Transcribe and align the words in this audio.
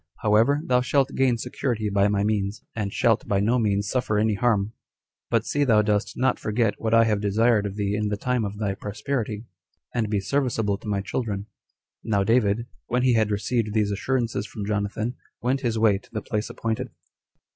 However, 0.23 0.61
thou 0.65 0.81
shalt 0.81 1.11
gain 1.13 1.37
security 1.37 1.87
by 1.87 2.07
my 2.07 2.23
means, 2.23 2.63
and 2.75 2.91
shalt 2.91 3.27
by 3.27 3.39
no 3.39 3.59
means 3.59 3.87
suffer 3.87 4.17
any 4.17 4.33
harm; 4.33 4.73
but 5.29 5.45
see 5.45 5.63
thou 5.63 5.83
dost 5.83 6.13
not 6.17 6.39
forget 6.39 6.73
what 6.79 6.91
I 6.91 7.03
have 7.03 7.21
desired 7.21 7.67
of 7.67 7.75
thee 7.75 7.95
in 7.95 8.07
the 8.07 8.17
time 8.17 8.43
of 8.43 8.57
thy 8.57 8.73
prosperity, 8.73 9.45
and 9.93 10.09
be 10.09 10.19
serviceable 10.19 10.79
to 10.79 10.87
my 10.87 11.01
children." 11.01 11.45
Now 12.03 12.23
David, 12.23 12.65
when 12.87 13.03
he 13.03 13.13
had 13.13 13.29
received 13.29 13.75
these 13.75 13.91
assurances 13.91 14.47
from 14.47 14.65
Jonathan, 14.65 15.17
went 15.39 15.61
his 15.61 15.77
way 15.77 15.99
to 15.99 16.09
the 16.11 16.23
place 16.23 16.49
appointed. 16.49 16.89